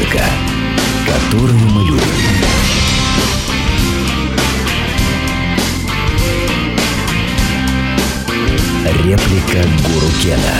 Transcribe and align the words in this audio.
музыка, 0.00 0.24
которую 1.06 1.58
мы 1.58 1.84
любим. 1.84 2.00
Реплика 9.04 9.68
Гуру 9.84 10.08
Кена. 10.22 10.54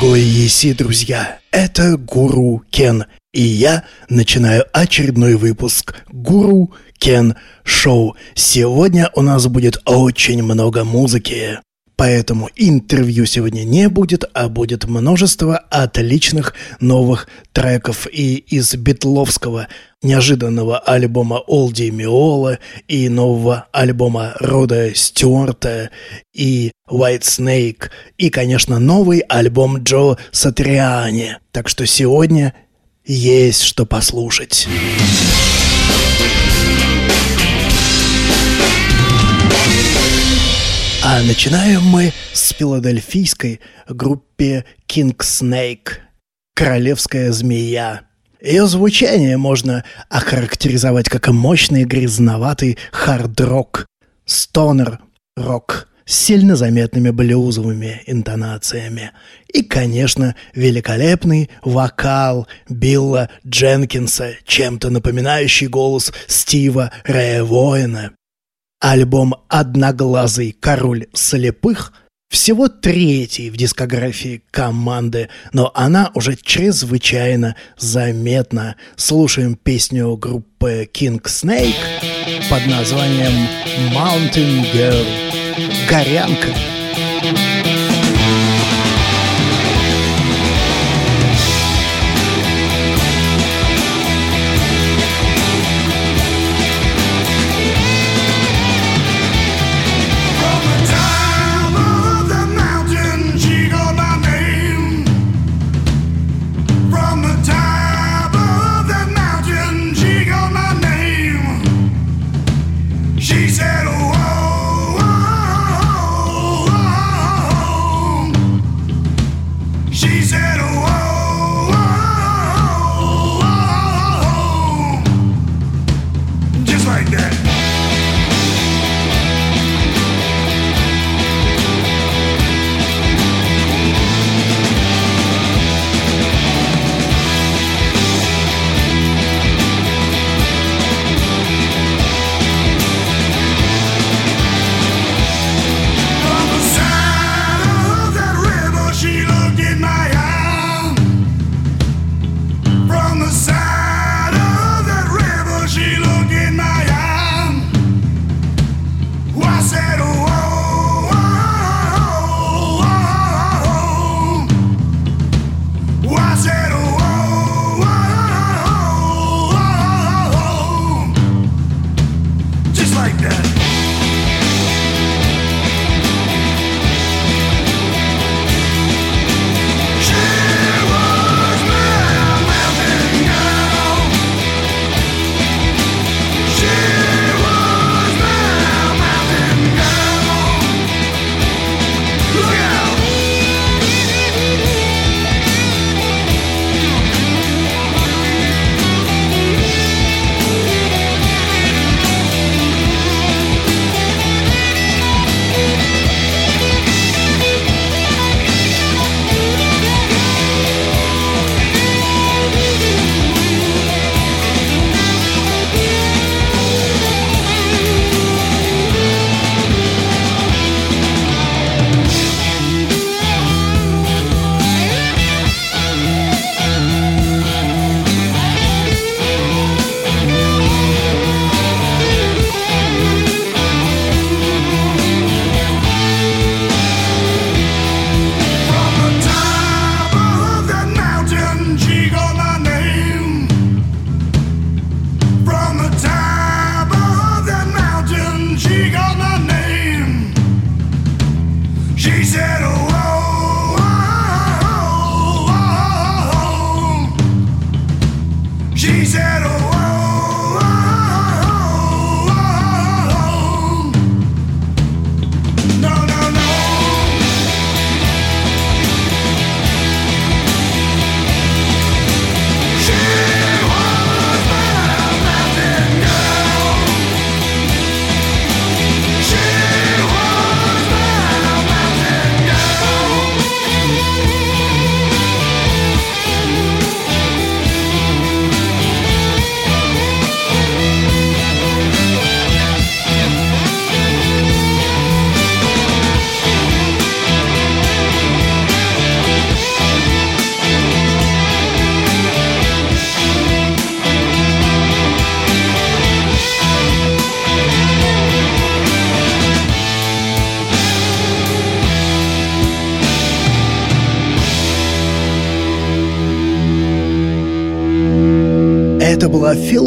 Гои-еси, 0.00 0.74
друзья, 0.74 1.38
это 1.50 1.96
Гуру 1.96 2.62
Кен, 2.70 3.06
и 3.32 3.42
я 3.42 3.84
начинаю 4.08 4.64
очередной 4.72 5.34
выпуск 5.34 5.94
Гуру 6.08 6.74
Кен 6.98 7.34
Шоу. 7.64 8.16
Сегодня 8.34 9.10
у 9.14 9.22
нас 9.22 9.46
будет 9.46 9.78
очень 9.86 10.42
много 10.42 10.84
музыки. 10.84 11.60
Поэтому 11.98 12.48
интервью 12.54 13.26
сегодня 13.26 13.64
не 13.64 13.88
будет, 13.88 14.22
а 14.32 14.48
будет 14.48 14.84
множество 14.84 15.56
отличных 15.56 16.54
новых 16.78 17.26
треков 17.52 18.06
и 18.06 18.36
из 18.36 18.72
битловского 18.76 19.66
неожиданного 20.00 20.78
альбома 20.78 21.42
Олди 21.48 21.90
Миола 21.90 22.60
и 22.86 23.08
нового 23.08 23.66
альбома 23.72 24.34
Рода 24.38 24.94
Стюарта 24.94 25.90
и 26.32 26.70
White 26.88 27.22
Snake 27.22 27.90
и, 28.16 28.30
конечно, 28.30 28.78
новый 28.78 29.18
альбом 29.18 29.82
Джо 29.82 30.18
Сатриани. 30.30 31.38
Так 31.50 31.68
что 31.68 31.84
сегодня 31.84 32.54
есть 33.04 33.62
что 33.62 33.86
послушать. 33.86 34.68
А 41.18 41.22
начинаем 41.22 41.82
мы 41.82 42.12
с 42.32 42.50
филадельфийской 42.50 43.58
группе 43.88 44.64
King 44.86 45.16
Snake 45.16 45.94
«Королевская 46.54 47.32
змея». 47.32 48.02
Ее 48.40 48.68
звучание 48.68 49.36
можно 49.36 49.82
охарактеризовать 50.08 51.08
как 51.08 51.26
мощный 51.26 51.82
грязноватый 51.82 52.78
хард-рок, 52.92 53.86
стонер-рок 54.26 55.88
с 56.04 56.14
сильно 56.14 56.54
заметными 56.54 57.10
блюзовыми 57.10 58.00
интонациями. 58.06 59.10
И, 59.52 59.64
конечно, 59.64 60.36
великолепный 60.54 61.50
вокал 61.62 62.46
Билла 62.68 63.28
Дженкинса, 63.44 64.34
чем-то 64.44 64.90
напоминающий 64.90 65.66
голос 65.66 66.12
Стива 66.28 66.92
Рэя 67.02 67.42
Воина. 67.42 68.12
Альбом 68.80 69.34
«Одноглазый 69.48 70.56
король 70.58 71.06
слепых» 71.12 71.92
всего 72.30 72.68
третий 72.68 73.50
в 73.50 73.56
дискографии 73.56 74.42
команды, 74.50 75.30
но 75.52 75.72
она 75.74 76.10
уже 76.14 76.36
чрезвычайно 76.36 77.56
заметна. 77.78 78.76
Слушаем 78.96 79.56
песню 79.56 80.14
группы 80.16 80.88
King 80.92 81.22
Snake 81.22 81.74
под 82.50 82.66
названием 82.66 83.48
Mountain 83.94 84.72
Girl. 84.72 85.06
Горянка. 85.88 86.48
From 87.20 87.47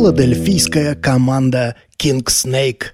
филадельфийская 0.01 0.95
команда 0.95 1.75
King 1.95 2.23
Snake. 2.25 2.85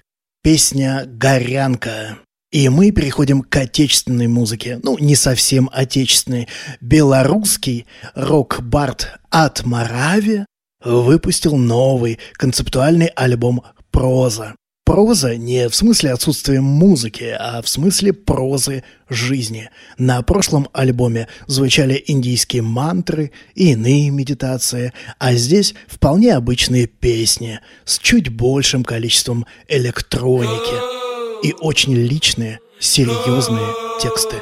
Песня 0.42 1.04
«Горянка». 1.06 2.18
И 2.52 2.68
мы 2.68 2.90
переходим 2.90 3.40
к 3.40 3.56
отечественной 3.56 4.26
музыке. 4.26 4.78
Ну, 4.82 4.98
не 4.98 5.14
совсем 5.14 5.70
отечественной. 5.72 6.48
Белорусский 6.82 7.86
рок-бард 8.14 9.20
от 9.30 9.64
Моравия 9.64 10.44
выпустил 10.84 11.56
новый 11.56 12.18
концептуальный 12.34 13.06
альбом 13.06 13.62
«Проза». 13.90 14.54
Проза 14.88 15.36
не 15.36 15.68
в 15.68 15.74
смысле 15.74 16.14
отсутствия 16.14 16.62
музыки, 16.62 17.36
а 17.38 17.60
в 17.60 17.68
смысле 17.68 18.14
прозы 18.14 18.84
жизни. 19.10 19.68
На 19.98 20.22
прошлом 20.22 20.66
альбоме 20.72 21.28
звучали 21.46 22.02
индийские 22.06 22.62
мантры 22.62 23.32
и 23.54 23.72
иные 23.72 24.08
медитации, 24.08 24.94
а 25.18 25.34
здесь 25.34 25.74
вполне 25.88 26.34
обычные 26.34 26.86
песни 26.86 27.60
с 27.84 27.98
чуть 27.98 28.30
большим 28.30 28.82
количеством 28.82 29.44
электроники 29.68 31.46
и 31.46 31.52
очень 31.60 31.94
личные, 31.94 32.58
серьезные 32.80 33.68
тексты. 34.00 34.36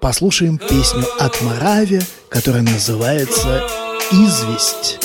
Послушаем 0.00 0.56
песню 0.56 1.04
от 1.18 1.42
Моравия, 1.42 2.02
которая 2.30 2.62
называется 2.62 3.62
«Известь». 4.10 4.98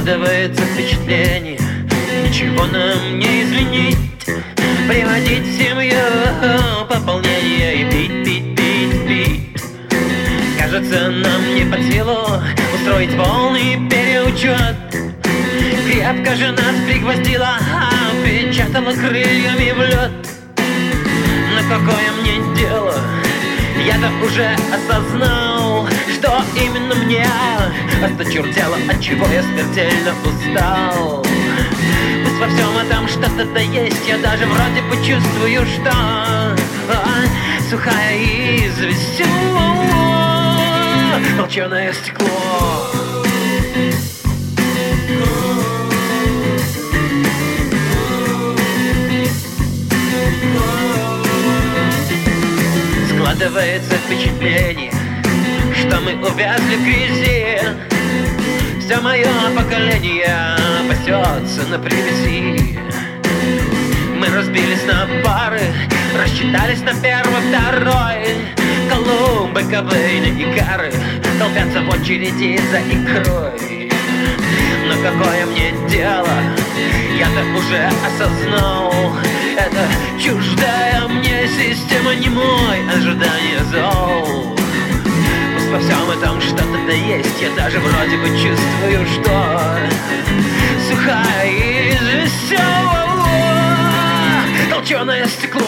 Складывается 0.00 0.62
впечатление. 0.62 1.58
Ничего 2.24 2.64
нам 2.64 3.18
не 3.18 3.42
изменить 3.42 3.98
Приводить 4.88 5.44
семью 5.58 6.86
пополнение 6.88 7.82
И 7.82 7.84
пить, 7.84 8.24
пить, 8.24 8.56
пить, 8.56 9.06
пить. 9.06 9.62
Кажется, 10.58 11.10
нам 11.10 11.54
не 11.54 11.70
под 11.70 11.82
силу 11.92 12.16
Устроить 12.74 13.14
полный 13.14 13.90
переучет. 13.90 14.74
Крепко 15.84 16.34
же 16.34 16.50
нас 16.52 16.76
пригвоздила 16.86 17.58
Печатала 18.24 18.92
крыльями 18.92 19.72
в 19.72 19.80
лед. 19.82 20.12
Но 20.56 21.68
какое 21.68 22.10
мне 22.22 22.56
дело? 22.56 22.94
Я-то 23.84 24.10
уже 24.24 24.48
осознал, 24.72 25.49
что 26.20 26.42
именно 26.54 26.94
мне 26.96 27.26
осточертело, 28.04 28.76
от 28.88 29.00
чего 29.00 29.26
я 29.28 29.42
смертельно 29.42 30.14
устал. 30.22 31.24
Пусть 32.24 32.38
во 32.38 32.46
всем 32.48 32.76
этом 32.76 33.08
что-то 33.08 33.44
да 33.46 33.60
есть, 33.60 34.06
я 34.06 34.18
даже 34.18 34.44
вроде 34.46 34.82
почувствую, 34.90 35.64
что 35.66 35.90
а, 35.90 36.56
сухая 37.70 38.18
известь, 38.18 39.22
толченое 41.38 41.92
стекло. 41.94 42.26
Складывается 53.08 53.94
впечатление, 54.06 54.92
мы 56.00 56.14
увязли 56.14 56.76
в 56.76 56.84
грязи. 56.84 57.58
Все 58.80 59.00
мое 59.00 59.28
поколение 59.56 60.56
пасется 60.88 61.66
на 61.68 61.78
привязи. 61.78 62.78
Мы 64.18 64.26
разбились 64.28 64.84
на 64.86 65.08
пары, 65.24 65.62
рассчитались 66.18 66.80
на 66.80 66.94
первый, 66.94 67.40
второй. 67.48 68.60
Колумбы, 68.90 69.62
Кобейны 69.62 70.36
и 70.36 70.58
Кары 70.58 70.92
толпятся 71.38 71.80
в 71.82 71.88
очереди 71.90 72.60
за 72.70 72.80
икрой 72.80 73.88
Но 74.86 74.94
какое 75.02 75.46
мне 75.46 75.72
дело, 75.88 76.28
я-то 77.16 77.44
уже 77.56 77.88
осознал 78.04 78.92
Это 79.56 79.86
чуждая 80.20 81.06
мне 81.08 81.46
система 81.46 82.14
не 82.16 82.28
мой 82.28 82.80
Ожидание 82.92 83.60
зол 83.70 84.59
во 85.70 85.78
всем 85.78 86.10
этом 86.10 86.40
что-то 86.40 86.78
да 86.86 86.92
есть. 86.92 87.40
Я 87.40 87.50
даже 87.54 87.78
вроде 87.78 88.16
бы 88.16 88.26
чувствую, 88.28 89.06
что 89.06 89.78
Сухая 90.88 91.92
известь 91.92 92.54
Толченое 94.70 95.26
стекло 95.26 95.60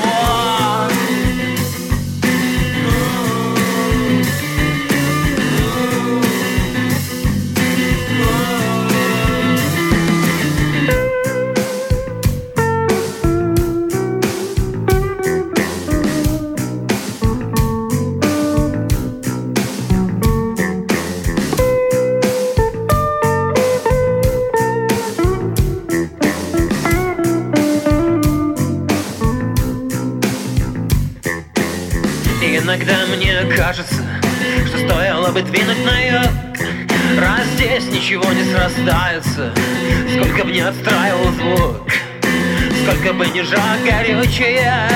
стоило 34.79 35.29
бы 35.29 35.43
двинуть 35.43 35.85
на 35.85 36.00
юг 36.00 36.31
Раз 37.19 37.47
здесь 37.55 37.87
ничего 37.91 38.25
не 38.33 38.45
срастается, 38.45 39.52
сколько 40.14 40.45
бы 40.45 40.52
не 40.52 40.61
отстраивал 40.61 41.31
звук 41.33 41.88
Сколько 42.83 43.12
бы 43.12 43.26
ни 43.29 43.43
жаг 43.43 43.79
горючее, 43.85 44.88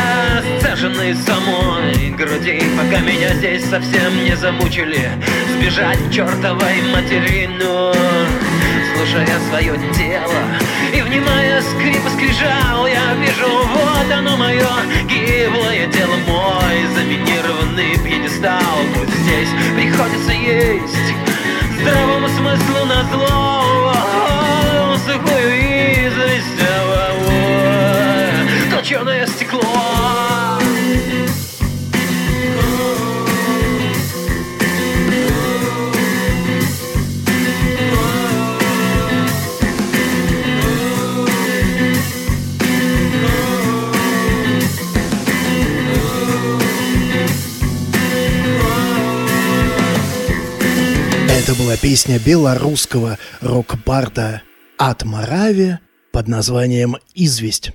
сцеженный 0.58 1.14
самой 1.14 2.10
груди. 2.10 2.60
Пока 2.76 3.00
меня 3.00 3.32
здесь 3.34 3.64
совсем 3.64 4.24
не 4.24 4.34
замучили 4.34 5.10
Сбежать 5.54 5.98
к 6.08 6.12
чертовой 6.12 6.82
материну 6.92 7.92
Слушая 8.96 9.28
свое 9.50 9.74
тело 9.92 10.32
и 10.94 11.02
внимая 11.02 11.60
скрипа 11.60 12.08
скрижал 12.08 12.86
Я 12.86 13.12
вижу, 13.14 13.46
вот 13.46 14.10
оно 14.10 14.38
мое 14.38 14.66
гиблое 15.06 15.86
тело 15.92 16.16
Мой 16.26 16.86
заминированный 16.94 17.98
пьедестал. 17.98 18.58
Пусть 18.94 19.14
здесь 19.18 19.50
приходится 19.76 20.32
есть. 20.32 21.14
Здравому 21.78 22.28
смыслу 22.28 22.86
на 22.86 23.04
зло. 23.12 23.92
Сухую 25.04 25.52
известь 25.52 26.56
Точеное 28.70 29.26
стекло 29.26 30.45
была 51.66 51.76
песня 51.76 52.20
белорусского 52.20 53.18
рок-барда 53.40 54.42
от 54.78 55.02
Моравия 55.02 55.80
под 56.12 56.28
названием 56.28 56.96
«Известь». 57.12 57.72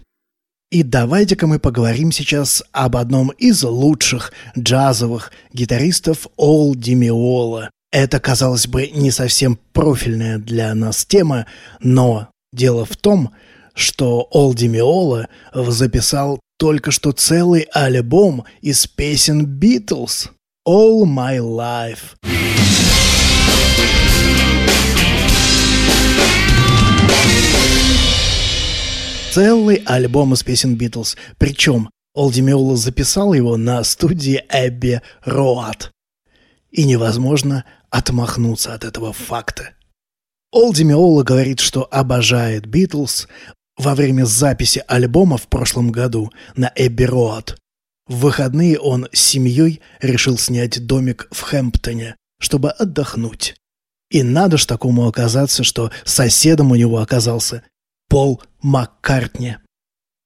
И 0.71 0.81
давайте-ка 0.81 1.45
мы 1.45 1.59
поговорим 1.59 2.13
сейчас 2.13 2.63
об 2.71 2.95
одном 2.95 3.31
из 3.31 3.63
лучших 3.63 4.31
джазовых 4.57 5.33
гитаристов 5.51 6.27
Ол 6.37 6.73
Демиола. 6.73 7.69
Это, 7.91 8.21
казалось 8.21 8.65
бы, 8.65 8.87
не 8.87 9.11
совсем 9.11 9.59
профильная 9.73 10.37
для 10.37 10.73
нас 10.73 11.05
тема, 11.05 11.45
но 11.81 12.29
дело 12.53 12.85
в 12.85 12.95
том, 12.95 13.31
что 13.73 14.25
Ол 14.31 14.53
Демиола 14.53 15.27
записал 15.53 16.39
только 16.57 16.91
что 16.91 17.11
целый 17.11 17.67
альбом 17.73 18.45
из 18.61 18.87
песен 18.87 19.45
Битлз 19.45 20.29
«All 20.65 21.03
My 21.03 21.39
Life». 21.39 22.60
Целый 29.31 29.81
альбом 29.85 30.33
из 30.33 30.43
песен 30.43 30.75
Битлз. 30.75 31.15
Причем 31.37 31.89
Олди 32.13 32.41
Миола 32.41 32.75
записал 32.75 33.31
его 33.31 33.55
на 33.55 33.81
студии 33.85 34.43
Эбби 34.49 35.01
Роад. 35.23 35.89
И 36.69 36.83
невозможно 36.83 37.63
отмахнуться 37.89 38.73
от 38.73 38.83
этого 38.83 39.13
факта. 39.13 39.69
Олди 40.51 40.83
Миола 40.83 41.23
говорит, 41.23 41.61
что 41.61 41.87
обожает 41.89 42.65
Битлз, 42.65 43.29
во 43.77 43.95
время 43.95 44.25
записи 44.25 44.83
альбома 44.85 45.37
в 45.37 45.47
прошлом 45.47 45.93
году 45.93 46.29
на 46.57 46.69
Эбби 46.75 47.03
Роад. 47.03 47.57
В 48.07 48.17
выходные 48.17 48.77
он 48.77 49.07
с 49.13 49.21
семьей 49.21 49.79
решил 50.01 50.37
снять 50.37 50.85
домик 50.85 51.29
в 51.31 51.39
Хэмптоне, 51.39 52.17
чтобы 52.37 52.71
отдохнуть. 52.71 53.55
И 54.09 54.23
надо 54.23 54.57
ж 54.57 54.65
такому 54.65 55.07
оказаться, 55.07 55.63
что 55.63 55.89
соседом 56.03 56.71
у 56.71 56.75
него 56.75 56.97
оказался 56.97 57.63
Пол 58.11 58.41
Маккартни. 58.61 59.55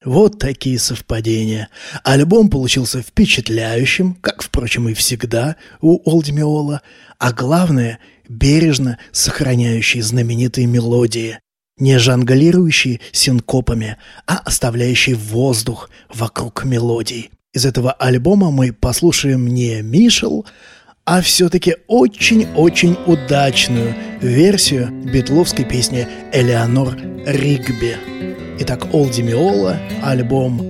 Вот 0.03 0.39
такие 0.39 0.79
совпадения. 0.79 1.69
Альбом 2.03 2.49
получился 2.49 3.03
впечатляющим, 3.03 4.15
как, 4.21 4.41
впрочем, 4.41 4.89
и 4.89 4.95
всегда 4.95 5.55
у 5.81 6.01
Олдмиола, 6.09 6.81
а 7.19 7.31
главное– 7.31 7.99
бережно 8.27 8.97
сохраняющий 9.11 10.01
знаменитые 10.01 10.65
мелодии, 10.65 11.37
не 11.77 11.99
жонглирующий 11.99 13.01
синкопами, 13.11 13.97
а 14.25 14.39
оставляющий 14.39 15.13
воздух 15.13 15.91
вокруг 16.11 16.65
мелодий. 16.65 17.29
Из 17.53 17.67
этого 17.67 17.91
альбома 17.91 18.49
мы 18.49 18.73
послушаем 18.73 19.47
не 19.47 19.83
Мишел, 19.83 20.47
а 21.05 21.21
все-таки 21.21 21.75
очень-очень 21.85 22.97
удачную 23.05 23.93
версию 24.25 24.89
битловской 24.91 25.65
песни 25.65 26.08
«Элеонор 26.34 26.96
Ригби». 27.25 27.96
Итак, 28.60 28.94
Олди 28.94 29.22
Миола, 29.22 29.77
альбом 30.01 30.62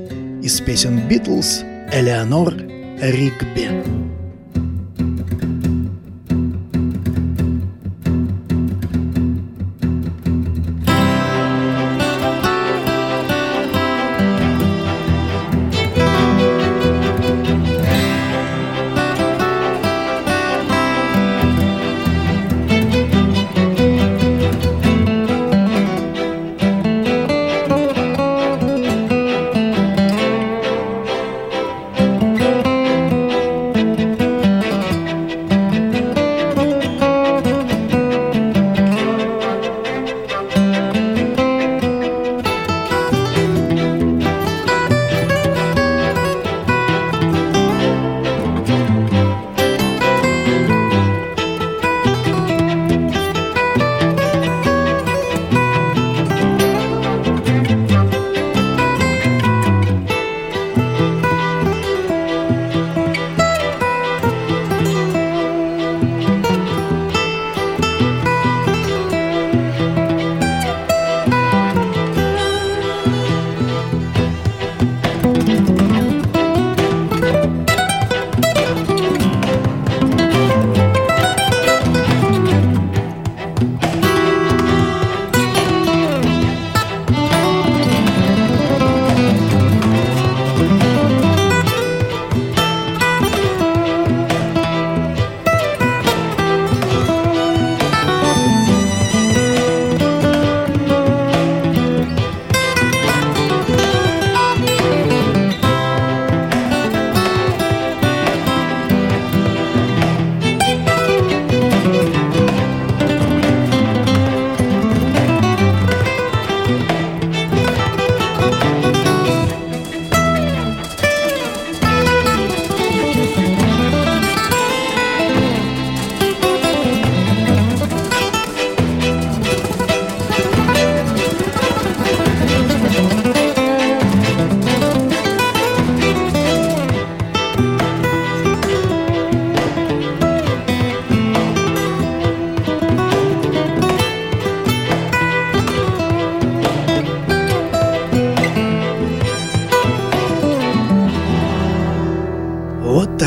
из 0.42 0.60
песен 0.62 1.08
Битлз 1.08 1.64
«Элеонор 1.92 2.54
Ригби». 3.02 4.05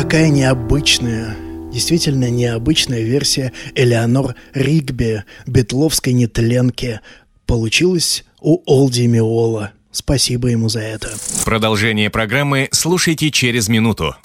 Такая 0.09 0.29
необычная, 0.29 1.35
действительно 1.71 2.31
необычная 2.31 3.01
версия 3.01 3.53
Элеонор 3.75 4.33
Ригби, 4.55 5.23
бетловской 5.45 6.13
нетленки, 6.13 7.01
получилась 7.45 8.25
у 8.41 8.59
Олди 8.65 9.05
Миола. 9.05 9.73
Спасибо 9.91 10.47
ему 10.47 10.67
за 10.67 10.79
это. 10.79 11.11
Продолжение 11.45 12.09
программы 12.09 12.69
слушайте 12.71 13.29
через 13.29 13.69
минуту. 13.69 14.15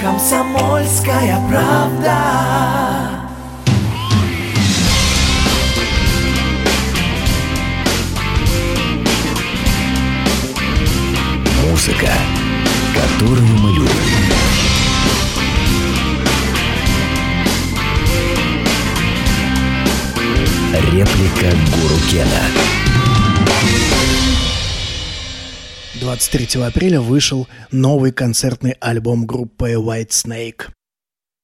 Комсомольская 0.00 1.40
правда. 1.48 2.16
Музыка, 11.68 12.12
которую 12.94 13.46
мы 13.46 13.70
любим. 13.72 13.85
Реплика 20.76 21.56
Гуру 21.72 21.96
Кена. 22.10 22.42
23 25.98 26.60
апреля 26.62 27.00
вышел 27.00 27.48
новый 27.72 28.12
концертный 28.12 28.72
альбом 28.72 29.26
группы 29.26 29.72
White 29.72 30.10
Snake. 30.10 30.68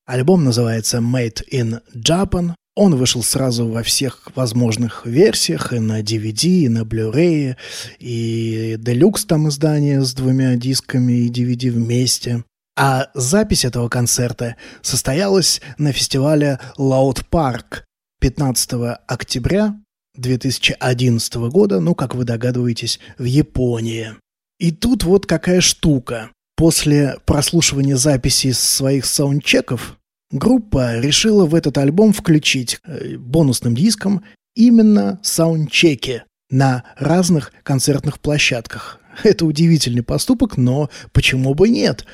Альбом 0.04 0.44
называется 0.44 0.98
Made 0.98 1.42
in 1.50 1.80
Japan. 1.94 2.52
Он 2.76 2.94
вышел 2.96 3.22
сразу 3.22 3.66
во 3.66 3.82
всех 3.82 4.30
возможных 4.34 5.06
версиях, 5.06 5.72
и 5.72 5.78
на 5.78 6.02
DVD, 6.02 6.44
и 6.44 6.68
на 6.68 6.82
Blu-ray, 6.82 7.56
и 8.00 8.76
Deluxe 8.78 9.24
там 9.26 9.48
издание 9.48 10.02
с 10.02 10.12
двумя 10.12 10.56
дисками 10.56 11.24
и 11.24 11.30
DVD 11.30 11.70
вместе. 11.70 12.44
А 12.76 13.08
запись 13.14 13.64
этого 13.64 13.88
концерта 13.88 14.56
состоялась 14.82 15.62
на 15.78 15.92
фестивале 15.92 16.58
Loud 16.76 17.24
Park 17.30 17.84
15 18.22 18.70
октября 19.08 19.74
2011 20.14 21.34
года, 21.50 21.80
ну, 21.80 21.96
как 21.96 22.14
вы 22.14 22.22
догадываетесь, 22.22 23.00
в 23.18 23.24
Японии. 23.24 24.14
И 24.60 24.70
тут 24.70 25.02
вот 25.02 25.26
какая 25.26 25.60
штука. 25.60 26.30
После 26.56 27.16
прослушивания 27.26 27.96
записей 27.96 28.52
своих 28.52 29.06
саундчеков 29.06 29.98
группа 30.30 31.00
решила 31.00 31.46
в 31.46 31.54
этот 31.56 31.78
альбом 31.78 32.12
включить 32.12 32.78
э, 32.84 33.16
бонусным 33.16 33.74
диском 33.74 34.22
именно 34.54 35.18
саундчеки 35.24 36.22
на 36.48 36.84
разных 36.96 37.52
концертных 37.64 38.20
площадках. 38.20 39.00
Это 39.24 39.44
удивительный 39.46 40.04
поступок, 40.04 40.56
но 40.56 40.90
почему 41.12 41.54
бы 41.54 41.68
нет? 41.68 42.06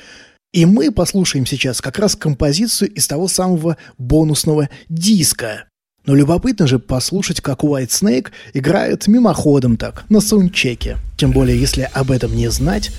И 0.53 0.65
мы 0.65 0.91
послушаем 0.91 1.45
сейчас 1.45 1.81
как 1.81 1.99
раз 1.99 2.15
композицию 2.15 2.91
из 2.95 3.07
того 3.07 3.27
самого 3.27 3.77
бонусного 3.99 4.69
диска. 4.89 5.65
Но 6.05 6.15
любопытно 6.15 6.65
же 6.65 6.79
послушать, 6.79 7.41
как 7.41 7.63
White 7.63 7.89
Snake 7.89 8.27
играет 8.53 9.07
мимоходом 9.07 9.77
так, 9.77 10.05
на 10.09 10.21
саундчеке. 10.21 10.97
Тем 11.17 11.31
более, 11.31 11.59
если 11.59 11.89
об 11.93 12.11
этом 12.11 12.35
не 12.35 12.49
знать, 12.49 12.91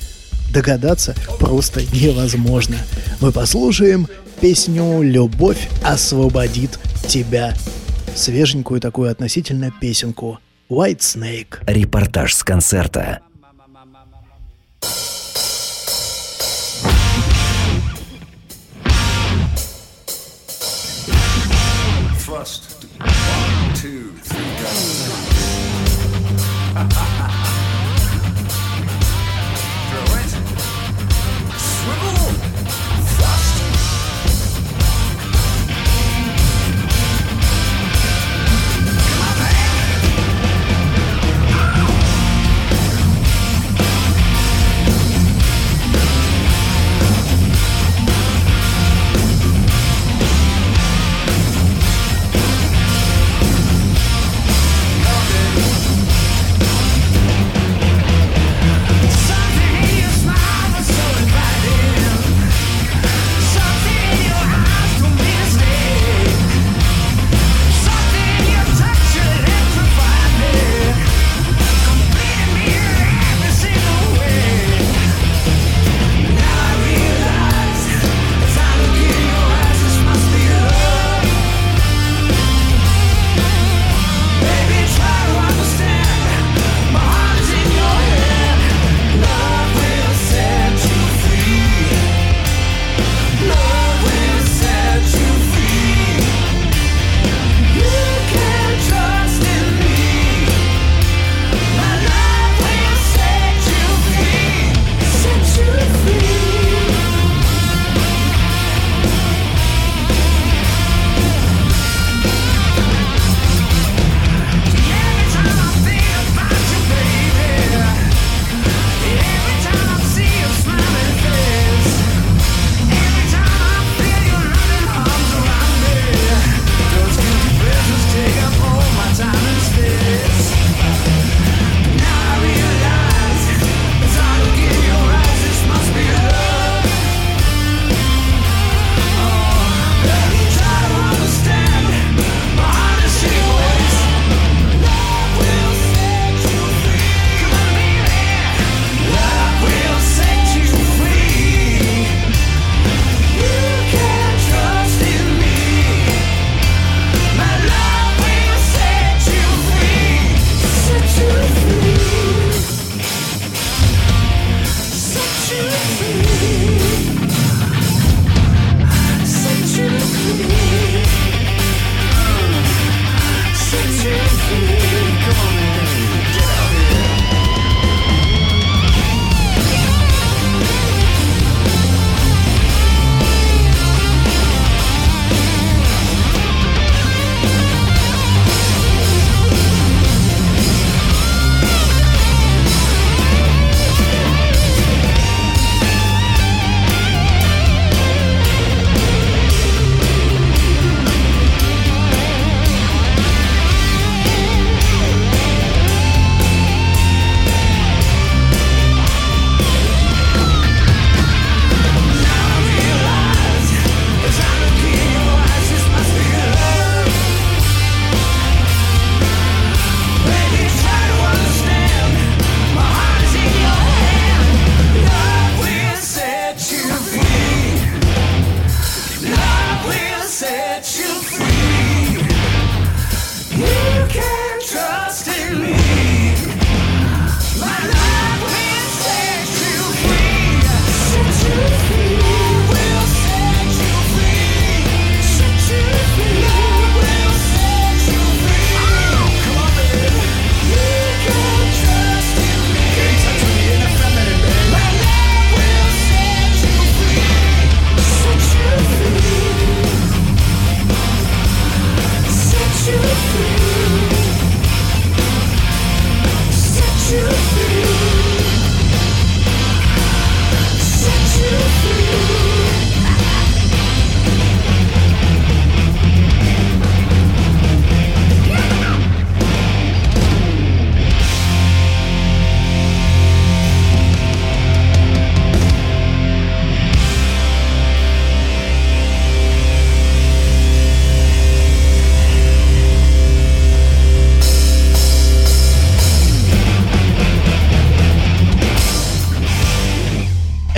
догадаться 0.53 1.15
просто 1.39 1.83
невозможно. 1.93 2.77
Мы 3.21 3.33
послушаем 3.33 4.07
песню 4.41 5.03
«Любовь 5.03 5.69
освободит 5.85 6.79
тебя». 7.09 7.55
Свеженькую 8.15 8.81
такую 8.81 9.11
относительно 9.11 9.73
песенку 9.81 10.39
White 10.69 10.99
Snake. 10.99 11.59
Репортаж 11.67 12.35
с 12.35 12.43
концерта. 12.43 13.21
Thrust. 22.27 22.70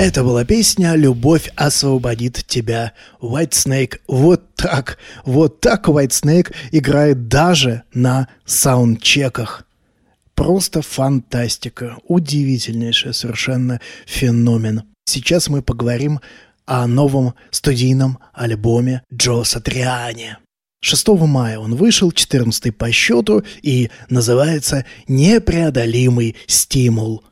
Это 0.02 0.24
была 0.24 0.44
песня 0.44 0.96
«Любовь 0.96 1.48
освободит 1.54 2.44
тебя». 2.48 2.92
White 3.20 3.50
Snake. 3.50 4.00
Вот 4.08 4.52
так, 4.56 4.98
вот 5.24 5.60
так 5.60 5.86
White 5.86 6.08
Snake 6.08 6.52
играет 6.72 7.28
даже 7.28 7.84
на 7.94 8.26
саундчеках. 8.44 9.64
Просто 10.34 10.82
фантастика. 10.82 11.98
Удивительнейший 12.08 13.14
совершенно 13.14 13.80
феномен. 14.04 14.82
Сейчас 15.04 15.48
мы 15.48 15.62
поговорим 15.62 16.18
о 16.66 16.88
новом 16.88 17.34
студийном 17.52 18.18
альбоме 18.32 19.04
Джо 19.14 19.44
Сатриани. 19.44 20.36
6 20.80 21.08
мая 21.10 21.60
он 21.60 21.76
вышел, 21.76 22.10
14 22.10 22.76
по 22.76 22.90
счету, 22.90 23.44
и 23.62 23.88
называется 24.10 24.84
«Непреодолимый 25.06 26.34
стимул». 26.48 27.22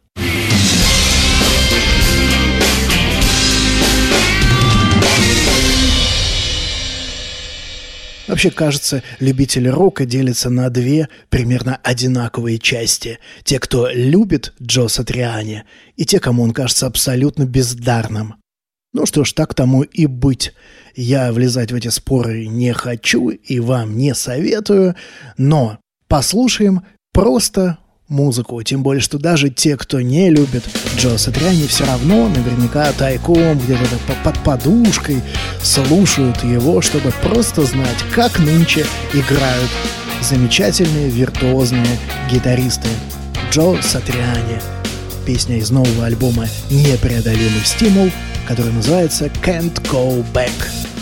Вообще, 8.31 8.53
кажется, 8.53 9.03
любители 9.19 9.67
рока 9.67 10.07
делятся 10.07 10.51
на 10.51 10.71
две 10.71 11.09
примерно 11.31 11.81
одинаковые 11.83 12.59
части. 12.59 13.19
Те, 13.43 13.59
кто 13.59 13.91
любит 13.91 14.55
Джо 14.63 14.87
Сатриани, 14.87 15.65
и 15.97 16.05
те, 16.05 16.21
кому 16.21 16.45
он 16.45 16.53
кажется 16.53 16.87
абсолютно 16.87 17.45
бездарным. 17.45 18.37
Ну 18.93 19.05
что 19.05 19.25
ж, 19.25 19.33
так 19.33 19.55
тому 19.55 19.83
и 19.83 20.07
быть. 20.07 20.53
Я 20.95 21.33
влезать 21.33 21.73
в 21.73 21.75
эти 21.75 21.89
споры 21.89 22.47
не 22.47 22.73
хочу 22.73 23.31
и 23.31 23.59
вам 23.59 23.97
не 23.97 24.15
советую, 24.15 24.95
но 25.37 25.81
послушаем 26.07 26.83
просто 27.13 27.79
музыку. 28.11 28.63
Тем 28.63 28.83
более, 28.83 29.01
что 29.01 29.19
даже 29.19 29.49
те, 29.49 29.77
кто 29.77 30.01
не 30.01 30.29
любит 30.29 30.65
Джо 30.97 31.17
Сатриани, 31.17 31.67
все 31.67 31.87
равно 31.87 32.29
наверняка 32.29 32.93
тайком 32.93 33.59
где-то 33.59 33.87
под 34.23 34.39
подушкой 34.45 35.23
слушают 35.63 36.45
его, 36.45 36.83
чтобы 36.83 37.13
просто 37.23 37.63
знать, 37.63 37.97
как 38.15 38.39
нынче 38.39 38.85
играют 39.15 39.71
замечательные 40.23 41.09
виртуозные 41.09 41.99
гитаристы. 42.31 42.89
Джо 43.51 43.81
Сатриани. 43.83 44.61
Песня 45.27 45.59
из 45.59 45.71
нового 45.71 46.07
альбома 46.07 46.47
«Непреодолимый 46.71 47.65
стимул», 47.65 48.11
который 48.47 48.73
называется 48.73 49.27
«Can't 49.45 49.81
Go 49.91 50.25
Back». 50.33 51.00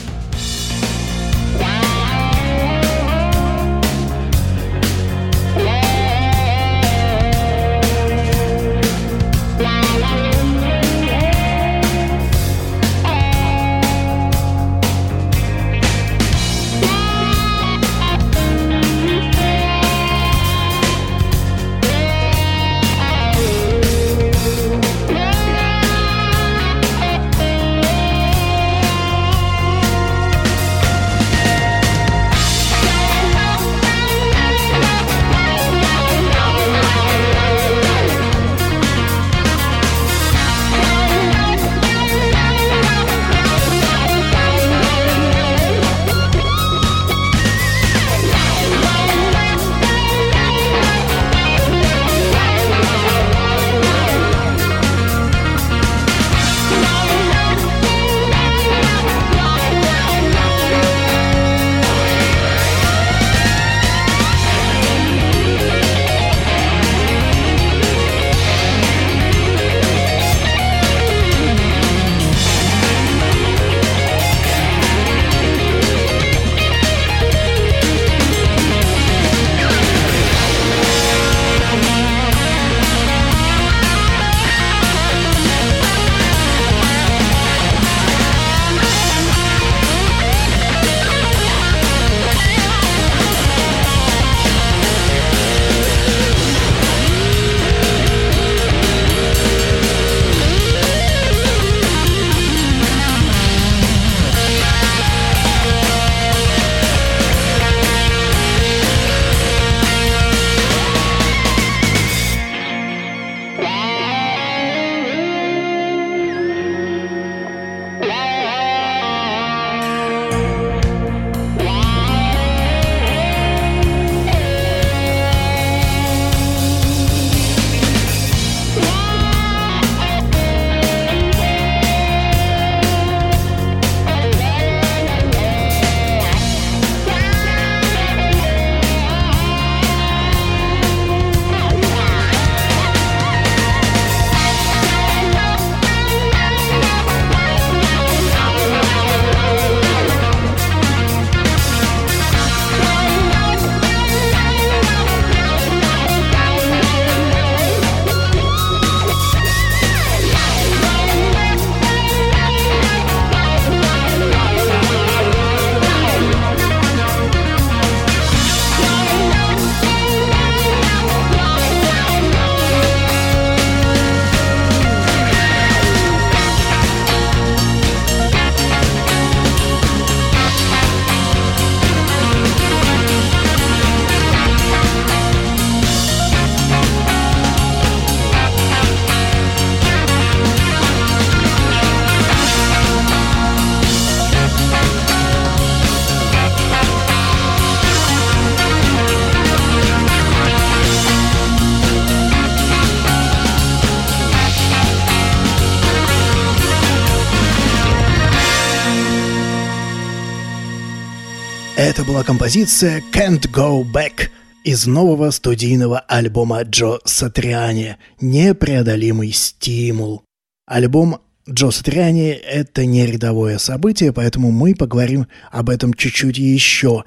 Это 211.98 212.06
была 212.06 212.22
композиция 212.22 213.02
«Can't 213.12 213.50
Go 213.52 213.82
Back» 213.82 214.28
из 214.62 214.86
нового 214.86 215.32
студийного 215.32 215.98
альбома 215.98 216.62
Джо 216.62 217.00
Сатриани 217.04 217.96
«Непреодолимый 218.20 219.32
стимул». 219.32 220.22
Альбом 220.64 221.18
Джо 221.50 221.72
Сатриани— 221.72 222.28
это 222.50 222.86
не 222.86 223.04
рядовое 223.04 223.58
событие, 223.58 224.12
поэтому 224.12 224.52
мы 224.52 224.76
поговорим 224.76 225.26
об 225.50 225.70
этом 225.70 225.92
чуть-чуть 225.92 226.38
еще. 226.38 227.02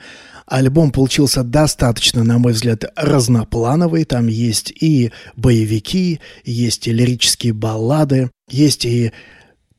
Альбом 0.45 0.91
получился 0.91 1.43
достаточно, 1.43 2.25
на 2.25 2.37
мой 2.37 2.51
взгляд, 2.51 2.83
разноплановый. 2.97 4.03
Там 4.03 4.27
есть 4.27 4.71
и 4.71 5.13
боевики, 5.37 6.19
есть 6.43 6.89
и 6.89 6.91
лирические 6.91 7.53
баллады, 7.53 8.29
есть 8.49 8.83
и 8.83 9.13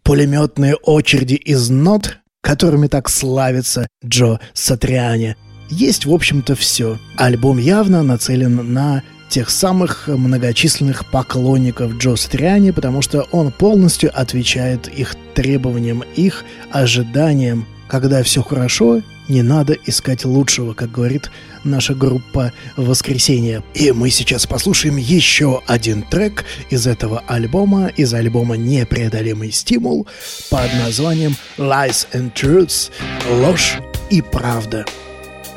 пулеметные 0.03 0.75
очереди 0.75 1.35
из 1.35 1.69
нот, 1.69 2.22
которыми 2.43 2.89
так 2.89 3.09
славится 3.09 3.87
Джо 4.05 4.39
Сатриани. 4.53 5.37
Есть, 5.71 6.05
в 6.05 6.13
общем-то, 6.13 6.55
все. 6.55 6.99
Альбом 7.17 7.57
явно 7.57 8.03
нацелен 8.03 8.75
на 8.75 9.03
тех 9.31 9.49
самых 9.49 10.09
многочисленных 10.09 11.11
поклонников 11.11 11.95
Джо 11.97 12.17
Сатриани, 12.17 12.71
потому 12.73 13.01
что 13.01 13.23
он 13.33 13.51
полностью 13.51 14.11
отвечает 14.13 14.89
их 14.89 15.17
требованиям, 15.35 16.05
их 16.17 16.45
ожиданиям. 16.71 17.67
Когда 17.89 18.23
все 18.23 18.43
хорошо, 18.43 19.01
не 19.33 19.43
надо 19.43 19.75
искать 19.87 20.27
лучшего, 20.27 20.75
как 20.75 20.93
говорит 20.93 21.31
наша 21.65 21.95
группа 21.95 22.53
«Воскресенье». 22.77 23.63
И 23.73 23.91
мы 23.91 24.11
сейчас 24.11 24.47
послушаем 24.47 24.99
еще 24.99 25.63
один 25.67 26.03
трек 26.03 26.45
из 26.69 26.87
этого 26.87 27.25
альбома, 27.27 27.87
из 27.97 28.13
альбома 28.13 28.57
«Непреодолимый 28.57 29.51
стимул» 29.51 30.07
под 30.51 30.73
названием 30.75 31.35
«Lies 31.57 32.07
and 32.13 32.35
Truths»— 32.35 32.91
«Ложь 33.31 33.79
и 34.11 34.21
правда». 34.21 34.85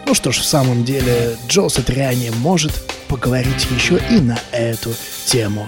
Ну 0.07 0.13
что 0.13 0.31
ж, 0.31 0.38
в 0.38 0.45
самом 0.45 0.85
деле, 0.85 1.35
Джо 1.49 1.67
Сатриани 1.67 2.29
может 2.29 2.71
поговорить 3.09 3.67
еще 3.77 3.99
и 4.09 4.21
на 4.21 4.39
эту 4.53 4.93
тему. 5.25 5.67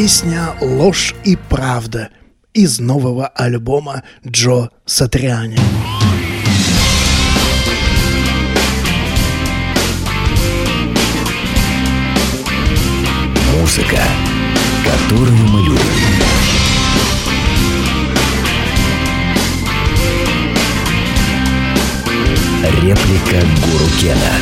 Песня 0.00 0.54
«Ложь 0.60 1.12
и 1.24 1.34
правда» 1.34 2.10
из 2.54 2.78
нового 2.78 3.26
альбома 3.26 4.04
Джо 4.24 4.68
Сатриани. 4.86 5.58
Музыка, 13.58 14.00
которую 14.84 15.32
мы 15.32 15.64
любим. 15.64 15.80
Реплика 22.84 23.44
Гуру 23.64 23.90
Кена. 24.00 24.32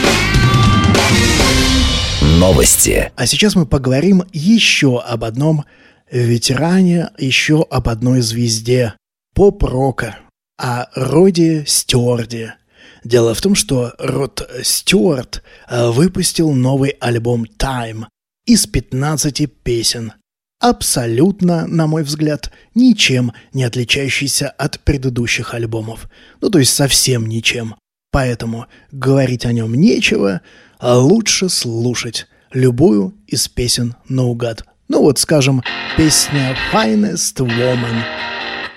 Новости. 2.38 3.12
А 3.16 3.26
сейчас 3.26 3.56
мы 3.56 3.64
поговорим 3.64 4.22
еще 4.30 5.00
об 5.00 5.24
одном 5.24 5.64
ветеране, 6.10 7.08
еще 7.16 7.66
об 7.70 7.88
одной 7.88 8.20
звезде 8.20 8.92
поп-рока, 9.34 10.18
о 10.58 10.84
Роде 10.94 11.64
Стюарде. 11.66 12.56
Дело 13.04 13.34
в 13.34 13.40
том, 13.40 13.54
что 13.54 13.94
Род 13.98 14.46
Стюарт 14.62 15.42
э, 15.68 15.88
выпустил 15.88 16.52
новый 16.52 16.90
альбом 17.00 17.46
Time 17.58 18.04
из 18.44 18.66
15 18.66 19.50
песен. 19.62 20.12
Абсолютно, 20.60 21.66
на 21.66 21.86
мой 21.86 22.02
взгляд, 22.02 22.52
ничем 22.74 23.32
не 23.54 23.64
отличающийся 23.64 24.48
от 24.50 24.80
предыдущих 24.80 25.54
альбомов. 25.54 26.10
Ну, 26.42 26.50
то 26.50 26.58
есть 26.58 26.74
совсем 26.74 27.26
ничем. 27.26 27.76
Поэтому 28.10 28.66
говорить 28.92 29.46
о 29.46 29.52
нем 29.52 29.74
нечего, 29.74 30.42
а 30.78 30.98
лучше 30.98 31.48
слушать 31.48 32.26
любую 32.52 33.14
из 33.26 33.48
песен 33.48 33.94
наугад. 34.08 34.64
Ну 34.88 35.02
вот, 35.02 35.18
скажем, 35.18 35.62
песня 35.96 36.56
«Finest 36.72 37.36
Woman» 37.36 38.02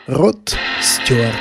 Род 0.07 0.55
Стюарт. 0.81 1.35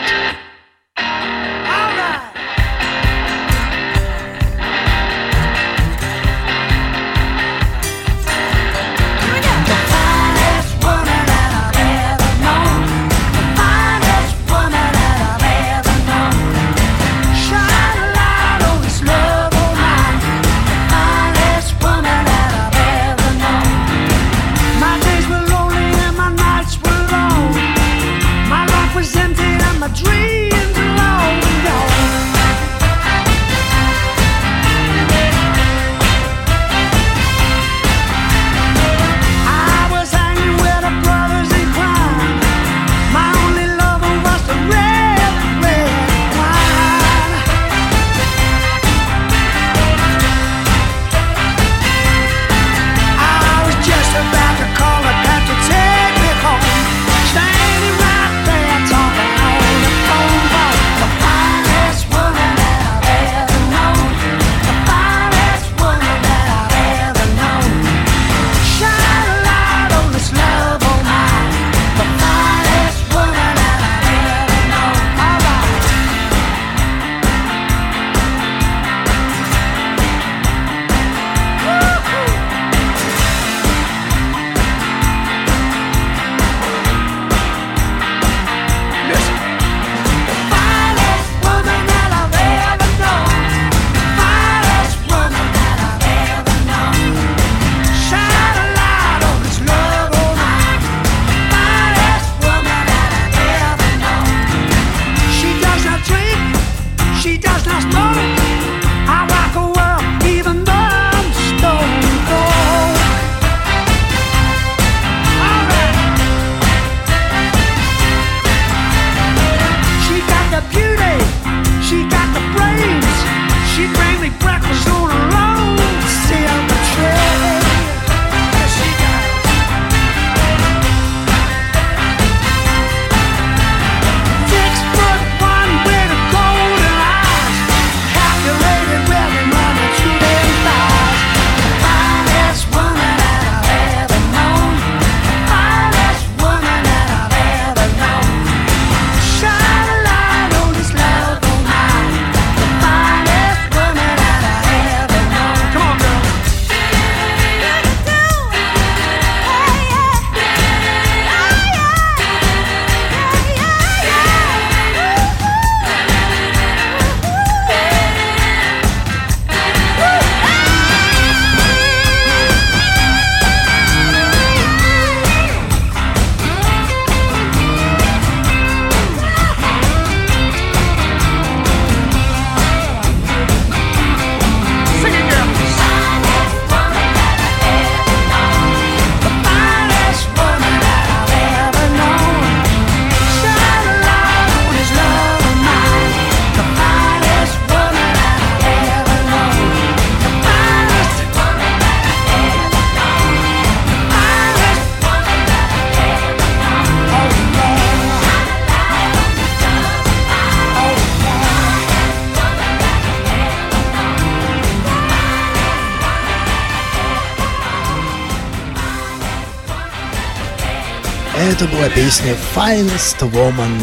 Это 221.60 221.72
была 221.74 221.88
песня 221.88 222.36
Finest 222.54 223.18
Woman 223.32 223.80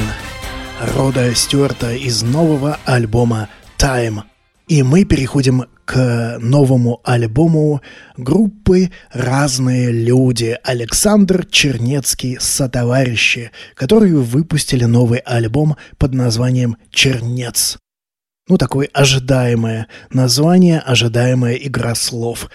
Рода 0.96 1.36
Стюарта 1.36 1.92
из 1.94 2.24
нового 2.24 2.80
альбома 2.86 3.50
Time. 3.78 4.22
И 4.70 4.82
мы 4.82 5.04
переходим 5.04 5.66
к 5.84 6.38
новому 6.40 7.02
альбому 7.04 7.82
группы 8.16 8.92
«Разные 9.12 9.92
люди» 9.92 10.58
Александр 10.64 11.46
Чернецкий 11.46 12.38
сотоварищи, 12.40 13.52
которые 13.74 14.16
выпустили 14.16 14.86
новый 14.86 15.20
альбом 15.20 15.76
под 15.98 16.14
названием 16.14 16.78
«Чернец». 16.92 17.78
Ну, 18.48 18.58
такое 18.58 18.88
ожидаемое 18.94 19.88
название, 20.12 20.80
ожидаемая 20.80 21.56
игра 21.56 21.94
слов. 21.94 22.50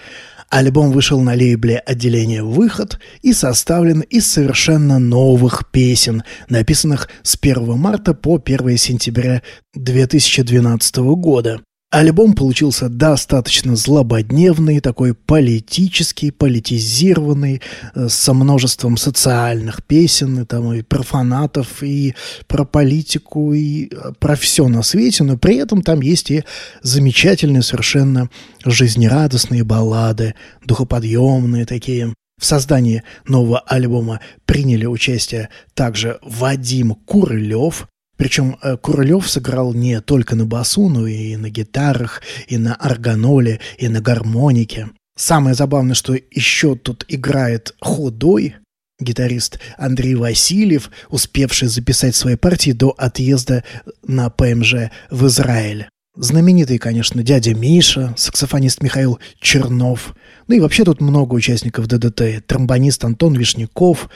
Альбом 0.51 0.91
вышел 0.91 1.21
на 1.21 1.33
лейбле 1.33 1.77
отделения 1.77 2.43
«Выход» 2.43 2.99
и 3.21 3.31
составлен 3.31 4.01
из 4.01 4.27
совершенно 4.29 4.99
новых 4.99 5.71
песен, 5.71 6.23
написанных 6.49 7.07
с 7.23 7.37
1 7.41 7.77
марта 7.77 8.13
по 8.13 8.35
1 8.35 8.75
сентября 8.75 9.43
2012 9.75 10.97
года. 11.15 11.61
Альбом 11.91 12.35
получился 12.35 12.87
достаточно 12.87 13.75
злободневный, 13.75 14.79
такой 14.79 15.13
политический, 15.13 16.31
политизированный, 16.31 17.61
э, 17.93 18.07
со 18.07 18.33
множеством 18.33 18.95
социальных 18.95 19.83
песен, 19.83 20.39
и 20.39 20.45
там 20.45 20.71
и 20.71 20.83
про 20.83 21.03
фанатов, 21.03 21.83
и 21.83 22.15
про 22.47 22.63
политику, 22.63 23.53
и 23.53 23.89
э, 23.91 24.13
про 24.19 24.37
все 24.37 24.69
на 24.69 24.83
свете, 24.83 25.25
но 25.25 25.37
при 25.37 25.57
этом 25.57 25.81
там 25.81 26.01
есть 26.01 26.31
и 26.31 26.45
замечательные 26.81 27.61
совершенно 27.61 28.29
жизнерадостные 28.63 29.65
баллады, 29.65 30.35
духоподъемные 30.65 31.65
такие. 31.65 32.13
В 32.39 32.45
создании 32.45 33.03
нового 33.27 33.59
альбома 33.59 34.21
приняли 34.45 34.85
участие 34.85 35.49
также 35.73 36.19
Вадим 36.21 36.95
Курылев, 36.95 37.89
причем 38.21 38.55
э, 38.61 38.77
Курылев 38.77 39.27
сыграл 39.27 39.73
не 39.73 39.99
только 39.99 40.35
на 40.35 40.45
басу, 40.45 40.89
но 40.89 41.07
и 41.07 41.35
на 41.37 41.49
гитарах, 41.49 42.21
и 42.47 42.59
на 42.59 42.75
органоле, 42.75 43.59
и 43.79 43.87
на 43.87 43.99
гармонике. 43.99 44.89
Самое 45.17 45.55
забавное, 45.55 45.95
что 45.95 46.13
еще 46.29 46.75
тут 46.75 47.03
играет 47.07 47.73
худой 47.81 48.57
гитарист 48.99 49.59
Андрей 49.75 50.13
Васильев, 50.13 50.91
успевший 51.09 51.67
записать 51.67 52.15
свои 52.15 52.35
партии 52.35 52.73
до 52.73 52.89
отъезда 52.91 53.63
на 54.03 54.29
ПМЖ 54.29 54.91
в 55.09 55.25
Израиль. 55.25 55.89
Знаменитый, 56.15 56.77
конечно, 56.77 57.23
дядя 57.23 57.55
Миша, 57.55 58.13
саксофонист 58.17 58.83
Михаил 58.83 59.17
Чернов. 59.39 60.13
Ну 60.47 60.55
и 60.55 60.59
вообще 60.59 60.83
тут 60.83 61.01
много 61.01 61.33
участников 61.33 61.87
ДДТ. 61.87 62.45
Тромбонист 62.45 63.03
Антон 63.03 63.33
Вишняков, 63.33 64.09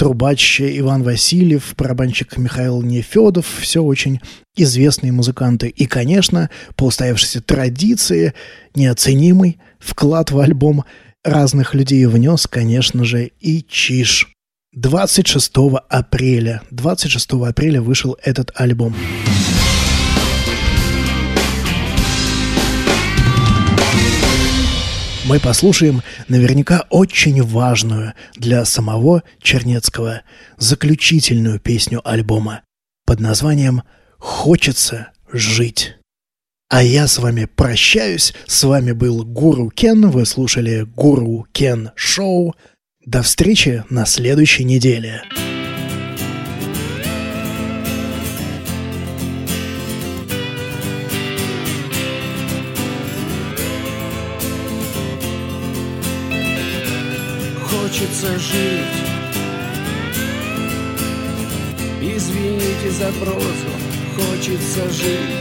трубач 0.00 0.62
Иван 0.62 1.02
Васильев, 1.02 1.74
барабанщик 1.76 2.38
Михаил 2.38 2.80
Нефедов, 2.80 3.44
все 3.60 3.82
очень 3.82 4.18
известные 4.56 5.12
музыканты. 5.12 5.68
И, 5.68 5.84
конечно, 5.84 6.48
по 6.74 6.84
устоявшейся 6.84 7.42
традиции, 7.42 8.32
неоценимый 8.74 9.58
вклад 9.78 10.30
в 10.30 10.38
альбом 10.38 10.86
разных 11.22 11.74
людей 11.74 12.06
внес, 12.06 12.46
конечно 12.46 13.04
же, 13.04 13.30
и 13.40 13.62
Чиш. 13.62 14.28
26 14.72 15.52
апреля, 15.90 16.62
26 16.70 17.32
апреля 17.46 17.82
вышел 17.82 18.16
этот 18.22 18.52
альбом. 18.54 18.96
Мы 25.30 25.38
послушаем 25.38 26.02
наверняка 26.26 26.86
очень 26.90 27.40
важную 27.40 28.14
для 28.34 28.64
самого 28.64 29.22
Чернецкого 29.40 30.22
заключительную 30.58 31.60
песню 31.60 32.00
альбома 32.02 32.62
под 33.06 33.20
названием 33.20 33.84
«Хочется 34.18 35.12
жить». 35.32 35.94
А 36.68 36.82
я 36.82 37.06
с 37.06 37.18
вами 37.18 37.44
прощаюсь. 37.44 38.34
С 38.48 38.64
вами 38.64 38.90
был 38.90 39.24
Гуру 39.24 39.70
Кен. 39.70 40.10
Вы 40.10 40.26
слушали 40.26 40.82
Гуру 40.82 41.46
Кен 41.52 41.92
Шоу. 41.94 42.56
До 43.06 43.22
встречи 43.22 43.84
на 43.88 44.06
следующей 44.06 44.64
неделе. 44.64 45.22
Хочется 58.20 58.38
жить. 58.38 59.02
Извините 62.02 62.90
за 62.90 63.06
прозу 63.12 63.70
Хочется 64.14 64.90
жить. 64.90 65.36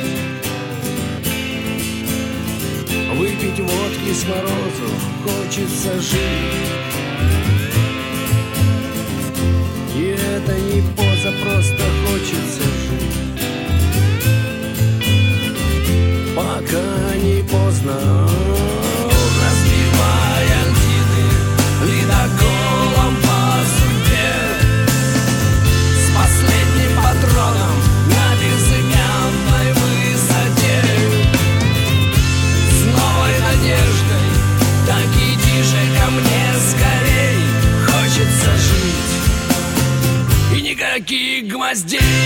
Выпить 3.18 3.60
водки 3.60 4.14
с 4.14 4.26
морозу 4.26 4.90
Хочется 5.26 6.00
жить. 6.00 6.70
И 9.98 10.16
это 10.38 10.58
не 10.58 10.82
поза, 10.96 11.34
просто 11.44 11.84
хочется 12.06 12.64
жить. 12.64 13.44
Пока 16.34 17.16
не 17.18 17.44
поздно 17.44 18.30
was 41.70 41.84
dead. 41.84 42.19